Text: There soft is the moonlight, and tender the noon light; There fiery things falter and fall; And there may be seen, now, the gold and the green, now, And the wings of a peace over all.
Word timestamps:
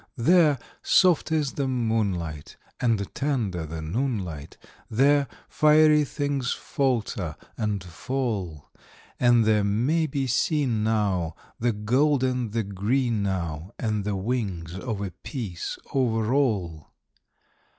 There 0.17 0.57
soft 0.81 1.31
is 1.31 1.51
the 1.51 1.67
moonlight, 1.67 2.57
and 2.79 3.13
tender 3.13 3.67
the 3.67 3.83
noon 3.83 4.17
light; 4.17 4.57
There 4.89 5.27
fiery 5.47 6.05
things 6.05 6.53
falter 6.53 7.35
and 7.55 7.83
fall; 7.83 8.71
And 9.19 9.45
there 9.45 9.63
may 9.63 10.07
be 10.07 10.25
seen, 10.25 10.83
now, 10.83 11.35
the 11.59 11.71
gold 11.71 12.23
and 12.23 12.51
the 12.51 12.63
green, 12.63 13.21
now, 13.21 13.73
And 13.77 14.03
the 14.03 14.15
wings 14.15 14.73
of 14.73 15.01
a 15.01 15.11
peace 15.11 15.77
over 15.93 16.33
all. 16.33 16.87